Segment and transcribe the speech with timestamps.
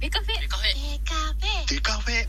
[0.00, 0.40] ベカフェ。
[0.40, 0.72] ベカフェ。
[0.88, 1.68] ベカフェ。
[1.68, 2.24] デカフェ。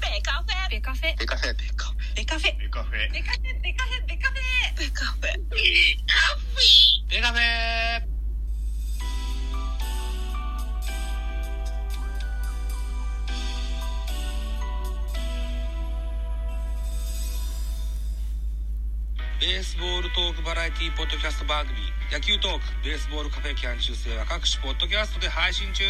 [0.67, 1.15] ベカフェ。
[1.17, 1.55] ベカフェ。
[1.55, 2.11] デカフェ。
[2.15, 3.11] デカフェベカフェ。
[3.13, 4.11] デカフェベカフェ。
[4.11, 4.75] ベカフェ。
[4.75, 5.39] ベカフェ。
[5.39, 5.55] ベ
[6.03, 8.11] カフェデカフェ。
[19.39, 21.79] ベースボールトークバラエティポッドキャスト番組。
[22.11, 25.85] 野球トークベースボールカフェキャン中世は各種ポッドキャストで配信中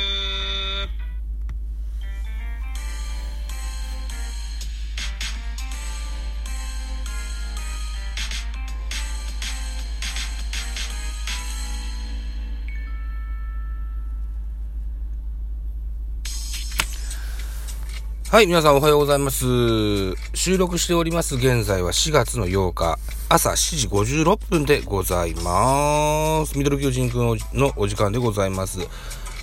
[18.31, 20.15] はい、皆さんおはようございます。
[20.33, 26.57] 収録しております現在は4月の8日、朝7時56分でございます。
[26.57, 28.79] ミドル巨人くんのお時間でございます。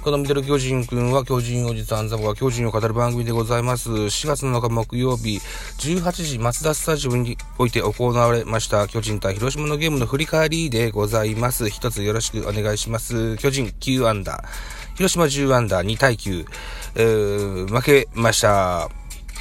[0.08, 3.90] このミドル巨人くんは巨人おじさんザボが巨人を語る番組でございます。
[3.90, 5.36] 4月7日木曜日、
[5.80, 11.68] 18時松田スタジオにおいて行われました巨人対広島のゲームの振り返りでございます。
[11.68, 13.36] 一つよろしくお願いします。
[13.36, 14.96] 巨人9アンダー。
[14.96, 16.46] 広島10アンダー2対9、
[16.94, 18.88] えー負けました。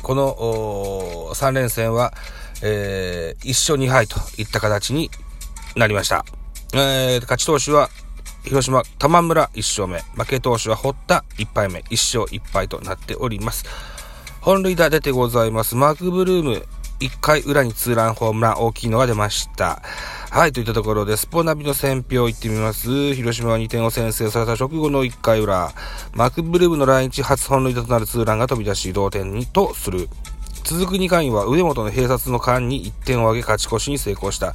[0.04, 2.12] この3連戦は、
[2.62, 5.12] えー、1勝2敗といった形に
[5.78, 6.26] なりました。
[6.74, 7.90] えー、勝ち投手は
[8.48, 13.66] 広島玉村1勝目、負け投手は堀田1敗目、1勝1敗となっております。
[14.40, 15.76] 本塁打出てございます。
[15.76, 16.66] マーク・ブルーム、
[17.02, 19.82] 1回裏にツーランホームラン大きいのが出ました。
[20.30, 23.14] はい、といったところで、スポナビの選評いってみます。
[23.14, 25.74] 広島は2点を先制された直後の1回裏、
[26.14, 30.10] マク・ブルームの来日初本塁打となるツーランが飛び出し、同点にとする。
[30.64, 34.54] 続く2回には上本の併殺の間に1点を挙げ勝ち越しに成功した。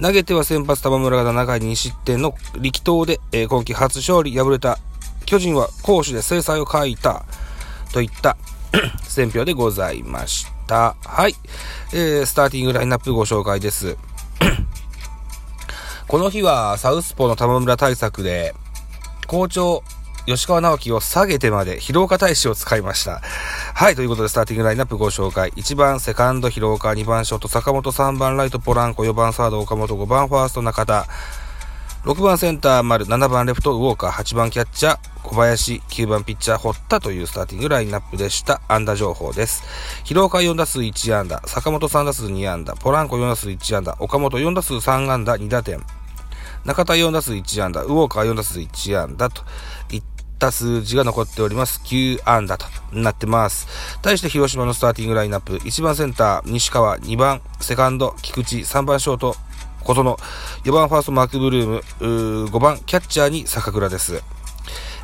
[0.00, 4.78] 投げては先発玉村が7回2失点の力投で、えー今季初勝利敗れた
[5.24, 7.24] 巨人は攻守で制裁を書いた
[7.92, 8.36] といった
[9.04, 10.96] 選評でございました。
[11.04, 11.34] はい。
[11.92, 13.96] えースターティングラインナップご紹介です。
[16.08, 18.54] この日はサウスポーの玉村対策で、
[19.26, 19.82] 校長、
[20.26, 23.20] 吉川直樹を下げてまで、広岡大使を使いました。
[23.74, 25.50] はい、ということで、スターティングラインナップご紹介。
[25.50, 31.06] 1番、セカンド、広岡、2番、ショート、坂本、3番、ライト、ポランコ、4番、サード、岡本、5番、ファースト、中田、
[32.04, 38.62] 6番、センター、丸、7番、レフト、ウォーカー、8番、キャッチャー、小林、9番、ピッチャー、堀田というスターティングラインナップでした。
[38.68, 39.62] 安打情報です。
[40.04, 45.84] 広岡4打数1安打、坂本3打数2安打、ポランコ4打数1安打、岡本4打数3安打、2打点。
[46.64, 49.42] 中田4打数1安打、ウォーカー4打数1安打と
[49.90, 50.02] いっ
[50.38, 51.80] た数字が残っております。
[51.84, 53.66] 9安打となってます。
[54.02, 59.36] 対して広島のスターティングラインナップ、1番センター、西川、2番セカンド、菊池、3番ショート、
[59.82, 60.16] 小園、
[60.64, 64.22] 4番ファースト、マークブルーム、ー5番キャッチャーに坂倉です。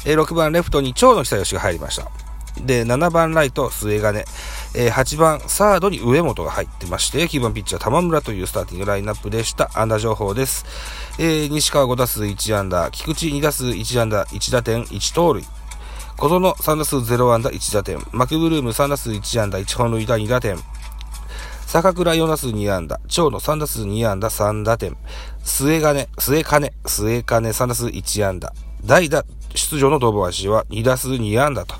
[0.07, 2.30] え6番レフトに長野久義が入りました。
[2.59, 4.25] で、7番ライト、末金。
[4.75, 9.71] えー8番サードに上本が入ってまして、9番ピッチャー玉村というスターティングラインナップでした。
[9.75, 10.65] 安打情報です。
[11.19, 15.45] えー西川5打数1安打、菊池2打数1安打、1打点、1盗塁。
[16.17, 17.99] 小園3打数0安打、1打点。
[18.13, 20.59] マクブルーム3打数1安打、1本塁打、2打点。
[21.67, 24.97] 坂倉4打数2安打、長野3打数2安打、3打点。
[25.43, 28.53] 末金、末金、末金3打数1安打。
[28.85, 29.25] 代打
[29.55, 31.75] 出場のドボ足は2打数2安打と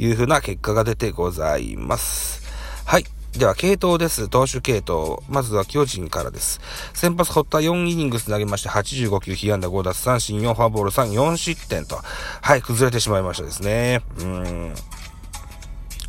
[0.00, 2.42] いうふうな結果が出てございます。
[2.86, 3.04] はい。
[3.32, 4.28] では、系統です。
[4.28, 5.22] 投手系統。
[5.28, 6.60] まずは巨人からです。
[6.94, 12.00] 先発堀田4イニングス投げまして、85球、被安打5奪三振4、フォアボール3、4失点と。
[12.40, 14.00] はい、崩れてしまいましたですね。
[14.16, 14.26] うー
[14.70, 14.74] ん。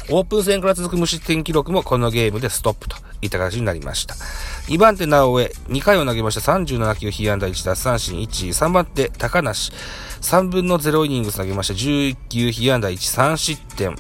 [0.09, 4.15] オープン戦から続く無失点記録もこのゲームでストップといった形になりました。
[4.67, 9.71] 2番手直江、2回を投げました37球、被安打1奪三振1、3番手高梨、
[10.21, 13.95] 3分の0イニングス投げました11球、被安打1、3失点。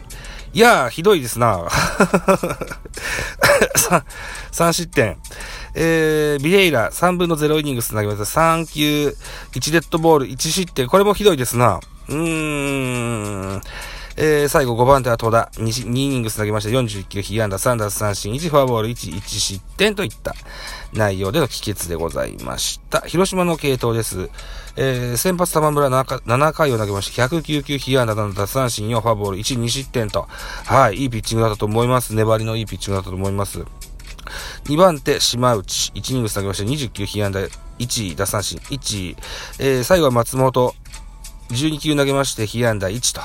[0.53, 1.65] いやー、ひどいですな。
[4.51, 5.17] 3失点。
[5.73, 9.15] えー、ビレイラ、3分の0イニングス投げました3球、
[9.53, 10.87] 1デッドボール、1失点。
[10.87, 11.79] これもひどいですな。
[12.09, 13.61] うーん。
[14.17, 15.49] えー、最後5番手は戸田。
[15.53, 20.35] 2, 2イニングス投げました41球、被安打3奪三振1、フォアボール1、1失点といった
[20.93, 23.01] 内容での帰結でございました。
[23.01, 24.29] 広島の系統です。
[24.77, 30.27] えー、先発玉村 7, 回を投げまして109球、被安打7奪三振4、フォアボール1、2失点と。
[30.65, 32.13] はい、いいピッチングだったと思います。
[32.13, 33.65] 粘りのいいピッチングだったと思います。
[34.65, 35.91] 2番手、島内。
[35.93, 37.39] 1イニングス投げまして20球、被安打
[37.79, 39.15] 1、奪三振1。
[39.59, 40.75] えー、最後は松本。
[41.51, 43.21] 12球投げまして、被安打1と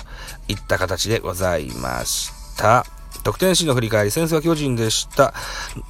[0.48, 2.84] いった形でございました。
[3.26, 5.34] 得点シーンの振り返り、先制は巨人でした。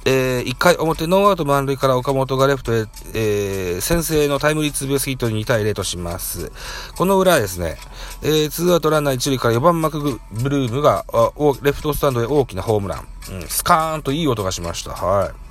[0.05, 6.51] えー、1回表ノーアウト満塁から岡本がレフトへ、えー、先制のタイムリーツーベースヒットに2対0とします。
[6.95, 7.77] この裏ですね、
[8.23, 11.05] えー、ツーアウトランナー1塁から4番マクブルームが、
[11.61, 13.07] レフトスタンドへ大きなホームラン。
[13.29, 14.93] うん、スカーンといい音がしました。
[14.93, 15.46] はい。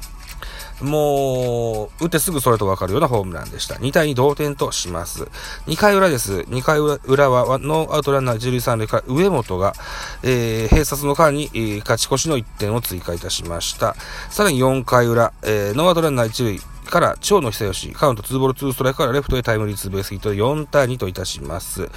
[0.80, 3.76] もう、打ってすぐそれとわかるようなホームランでした。
[3.76, 5.24] 2対2同点とします。
[5.66, 6.40] 2回裏です。
[6.40, 9.74] 2回裏は、ノーアウトランナー1塁3塁から上本が、
[10.22, 13.94] えー、併殺の間に、えー勝ち越しの1点を追加いたしました。
[14.28, 21.88] さらに4回裏、えー、ノーアウトランナー1塁から長野久義、カウント2ボール2ストライクからレフトへタイムリーツーベースヒットで4対2といたします。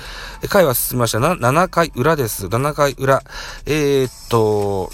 [0.44, 1.20] え回は進みました。
[1.20, 2.48] な7回裏です。
[2.48, 3.24] 7回裏。
[3.66, 4.92] えー、っと、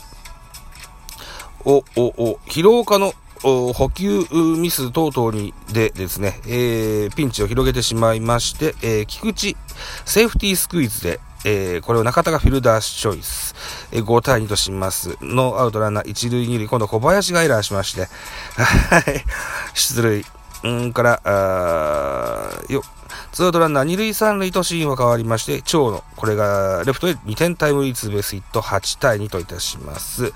[1.66, 9.56] お、お、お、広岡の捕球ミス等々にでですね、えー、ピンチを広げてしまいまして、えー、菊池、
[10.06, 13.54] セーフティースクイズで、えー、これを中田がフィルダーチョイス、
[13.92, 15.18] えー、5対2とします。
[15.22, 18.08] ノーアウトランナー1塁2塁、今度小林がエラーしまして、
[18.56, 19.24] はい、
[19.74, 20.26] 出塁。
[20.64, 22.82] うんから、あよ、
[23.36, 30.32] ツーアウトランナー2塁3塁とシーンは変わりまして、長野、これがレフトへ2点タイムリーツーベースヒット8対2といたします。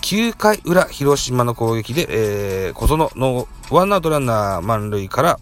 [0.00, 5.40] 9回裏、広島の攻撃で、えー、小園のワンアウトランナー満塁から、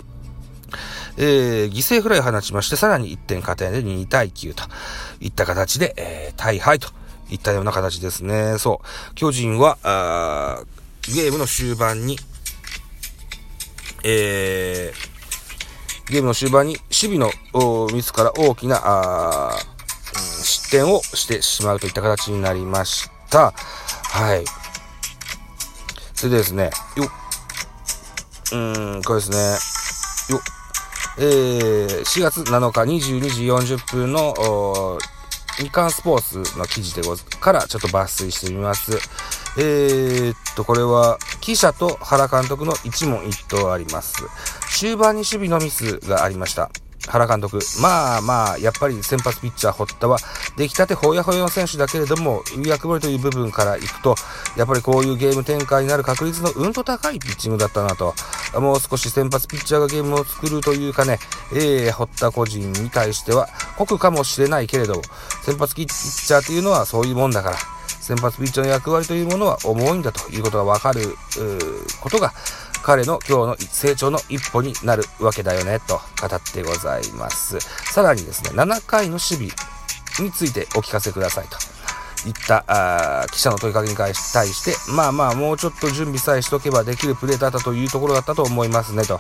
[1.17, 4.65] えー、犠牲フライを放ちまして、さらに1点加点で2対9と
[5.21, 6.89] いった形で、えー、大敗と
[7.31, 8.59] いったような形ですね。
[8.59, 9.15] そう。
[9.15, 12.19] 巨人は、あーゲームの終盤に、
[14.03, 17.31] えー、ゲームの終盤に守備の
[17.93, 19.77] ミスから大きな、うん
[20.47, 23.53] 失点をしてしまうといった形になりました。
[23.53, 24.45] はい。
[26.15, 27.07] それでですね、よっ
[28.53, 29.37] うーん、これですね、
[30.35, 30.41] よっ
[31.19, 34.99] えー、4月7日22時40分の、
[35.57, 38.93] 日刊スポーツの記事でござからちょっと抜粋してみます。
[39.59, 44.25] えー、っと、これは、記者と原監督の一問一答あります。
[44.79, 46.71] 終盤に守備のミスがありました。
[47.07, 47.59] 原監督。
[47.81, 50.19] まあまあ、やっぱり先発ピッチャー堀田は、
[50.57, 54.15] 出来たてほやほやの選手だけれども、役割という部分からいくと、
[54.57, 58.15] やっぱりこういうゲーム展開になる確率のうんと高いピッチングだったなと。
[58.55, 61.19] もう少し先発ピッチャーがゲームを作るというかね、
[61.53, 65.03] えー、堀田個人に対しては、酷かもしれないけれども、
[65.43, 67.57] 先発ピッチャーというのはそういうもんだから、
[68.01, 71.17] 先発ピッチャーの役割というものは重いんだということがわかる、
[72.01, 72.33] ことが、
[72.87, 77.59] 彼の今日の成長の一歩になるわけだよね、と語ってございます。
[77.59, 79.51] さらにですね、7回の守備
[80.21, 81.59] についてお聞かせくださいと。
[82.29, 89.15] いったあ記者の問いかけに対して、まあまあ、もうちょっと準備さえしとけばできるプレーだったというところだったと思いますねと。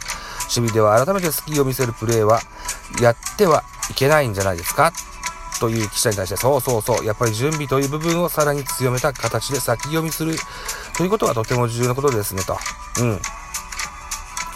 [0.44, 2.40] 守備では改めてスキーを見せるプレーは
[3.02, 4.92] やってはいけないんじゃないですか？
[5.58, 10.36] という記者に対して、そうそうそう、やっぱり準備という部分をさらに強めた形で先読みする
[10.96, 12.56] ということはとても重要なことですねと。
[13.00, 13.20] うん。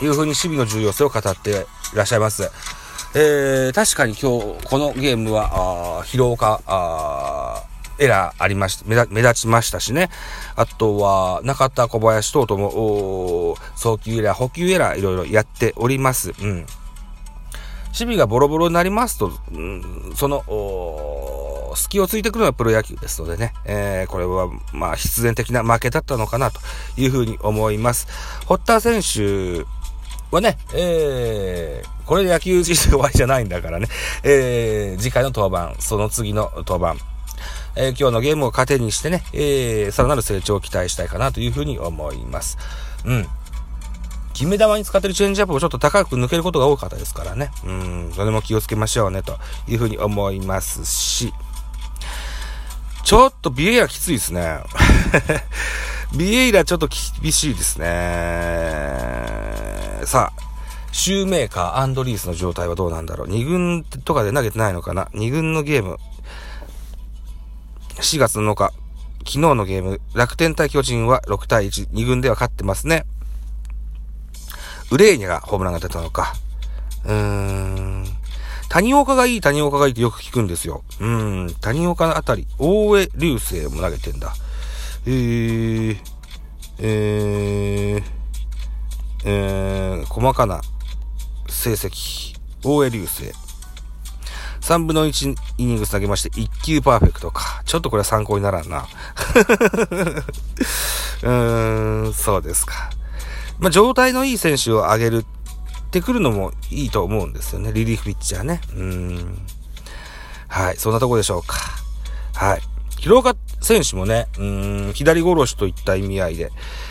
[0.03, 2.51] いうふうに守備の重要性を語っていらっしゃいます。
[3.15, 6.61] えー、確かに今日、このゲームは、あー疲労か、
[7.99, 10.11] エラーありました、目立目立ちましたしね。
[10.55, 16.33] あとは、中田小林等々も、おー送球エラー、補給エラー、いろいろやっております。
[16.41, 16.67] うん。
[17.89, 20.45] 守備がボロボロになりますと、うん、その、
[21.75, 26.61] 隙をついてくるのはプロ野球ですのでね、えー、これは、まあ、必然的な負けだったのかなと
[26.97, 28.07] いうふうに思います。
[28.47, 29.65] 堀田選手
[30.31, 33.89] はね、えー、これで野球人生終わりじゃないんだからね、
[34.23, 37.05] えー、次回の登板、その次の登板、
[37.77, 42.59] えー今日のゲームを糧にしてね、えー、さらなる成長を期待したいかなというふうに思います。
[43.05, 43.27] うん。
[44.33, 47.51] 決め球に使ってるチェンジアップをちょっと高く抜けることが多かったですからね。
[47.65, 49.39] うん、それも気をつけましょうね、と
[49.69, 51.33] いうふうに思いますし、
[53.05, 54.61] ちょっとビエイラきついですね。
[56.17, 56.89] ビエイラちょっと
[57.23, 59.50] 厳しいですね。
[60.07, 60.43] さあ、
[60.93, 63.29] シューメーカー、アンドリースの状態はどうなんだろう。
[63.29, 65.99] 2軍とかで投げてないのかな ?2 軍のゲーム、
[67.97, 68.73] 4月7日、
[69.21, 73.05] 昨日のゲーム、楽天対巨人は6対1、2軍では勝ってますね。
[74.91, 76.35] ウレーニャがホームランが出たのか。
[77.05, 78.07] うーん。
[78.69, 80.83] 谷岡がいい、谷岡がいいってよく聞くんですよ。
[81.01, 81.55] うーん。
[81.61, 84.35] 谷岡あたり、大江流星も投げてんだ。
[85.07, 85.99] えー、
[86.79, 88.20] えー、
[89.25, 90.61] えー、細かな
[91.49, 92.39] 成績。
[92.63, 93.33] 大江流星。
[94.61, 97.63] 3分の1イニングス投げまして、1球パーフェクトか。
[97.65, 98.87] ちょっとこれは参考にならんな。
[101.23, 102.91] うーん、そうですか。
[103.59, 107.73] まあ、状態のいい選手を上げるってくるのもいいと思うんですよね。
[107.73, 108.61] リリーフピッチャーね。
[108.77, 109.43] うん。
[110.49, 111.57] はい、そんなとこでしょうか。
[112.35, 112.63] はい。
[113.01, 116.51] 広岡、選手もね、うん、左殺しといった意味合いで、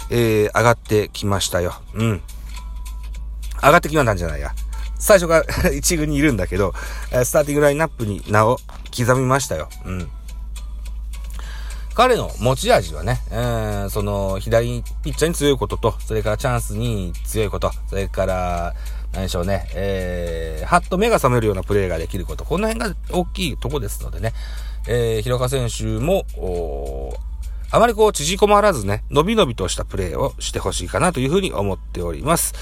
[0.09, 1.75] えー、上がってきましたよ。
[1.93, 2.21] うん。
[3.61, 4.51] 上がってきましたんじゃないや。
[4.97, 6.73] 最初から 一軍にいるんだけど、
[7.11, 8.59] スターティングラインナップに名を
[8.95, 9.69] 刻みましたよ。
[9.85, 10.11] うん。
[11.93, 18.73] 彼の持ち味はね、えー、その、左ピッチャーに強いことと、それからチャンスに強いこと、それから、
[19.11, 24.33] 何でしょうね、えー、はっと目が覚めるようなプレーができること、この辺が大きいとこですのでね、
[24.87, 26.25] えー、広岡選手も、
[27.71, 32.55] あまりこう縮こまらずね、伸び伸びとしたプレーをしてほしいかなというふうに思っております。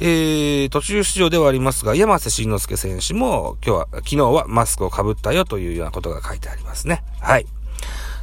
[0.00, 7.04] えー、途中出場ではありますが、山瀬慎之介選手も今日は、昨日はマスクを被ったよというようなことが書いてありますね。
[7.20, 7.46] はい。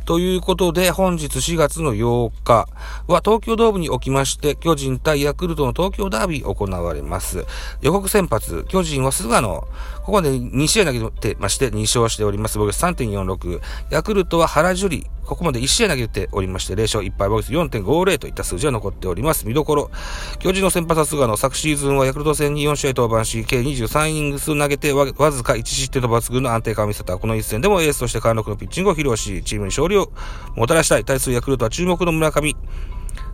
[0.06, 2.68] ということで、本日4月の8日
[3.08, 7.46] は東京ドームにおきまして、巨人対ヤクルトの東京ダービー行われます。
[7.82, 9.68] 予告先発、巨人は菅野。
[10.06, 12.60] ここで2試合投げてまして、2勝しております。
[12.60, 13.60] 僕3.46。
[13.90, 15.10] ヤクルトは原樹里。
[15.26, 19.48] ここまで1試合投げておりまして、0勝1敗、ボイス4.50といった数字が残っております。
[19.48, 19.90] 見どころ。
[20.38, 27.18] 巨人の先発は菅野、昨シーズンはヤクルト戦に4試合登板し、計23イニング数投げてわずか1失点と抜群の安定感を見せた。
[27.18, 30.12] この一戦でもエースとして貫禄のピッチングを披露し、チームに勝利を
[30.56, 31.04] もたらしたい。
[31.04, 32.56] 対するヤクルトは注目の村上。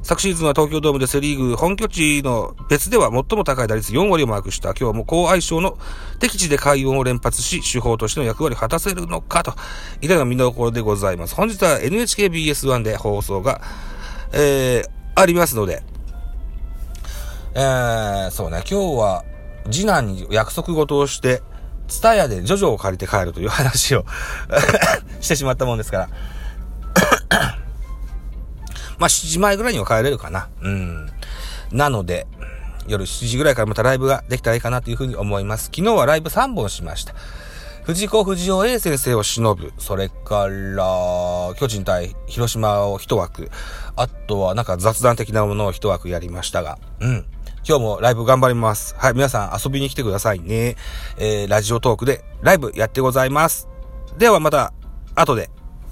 [0.03, 4.73] 昨シーズンは東京ドームでセリーグ本拠地の別では最も高い打率4割をマークした。
[4.73, 5.77] 今日も高相性の
[6.19, 9.53] 敵地で快音を連発し、手法としての役割を果たせるのかと、
[10.01, 11.35] いかが見どころでございます。
[11.35, 13.61] 本日は NHKBS1 で放送が、
[14.33, 15.83] えー、ありますので、
[17.53, 19.23] えー、そうね、今日は
[19.69, 21.43] 次男に約束事をして、
[21.87, 24.05] ツタヤでジョジョを借りて帰るという話を
[25.19, 26.09] してしまったもんですから
[29.01, 30.47] まあ、7時前ぐらいには帰れるかな。
[30.61, 31.09] うん。
[31.71, 32.27] なので、
[32.87, 35.71] 夜7時ぐらいからまたライブができたらいいかなというふうに思います。
[35.75, 37.15] 昨日はライブ3本しました。
[37.83, 39.73] 藤子不二雄 A 先生を忍ぶ。
[39.79, 43.49] それから、巨人対広島を一枠。
[43.95, 46.77] あとはなんか雑談的なものを一枠やりましたが。
[46.99, 47.25] うん。
[47.67, 48.93] 今日もライブ頑張ります。
[48.99, 50.75] はい、皆さん遊びに来てくださいね。
[51.17, 53.67] えー、ラジオトークでライブやってございます。
[54.19, 54.73] ではまた、
[55.15, 55.49] 後で。